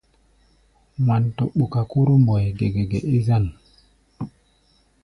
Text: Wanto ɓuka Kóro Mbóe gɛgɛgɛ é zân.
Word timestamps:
Wanto 1.07 1.43
ɓuka 1.57 1.81
Kóro 1.91 2.13
Mbóe 2.21 2.45
gɛgɛgɛ 2.57 2.99
é 3.15 3.17
zân. 3.27 3.45